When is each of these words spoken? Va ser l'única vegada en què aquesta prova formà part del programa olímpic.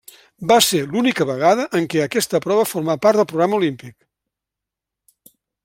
Va 0.51 0.55
ser 0.67 0.79
l'única 0.93 1.27
vegada 1.31 1.65
en 1.79 1.85
què 1.95 2.01
aquesta 2.05 2.41
prova 2.47 2.65
formà 2.71 2.97
part 3.05 3.21
del 3.21 3.29
programa 3.33 3.61
olímpic. 3.61 3.97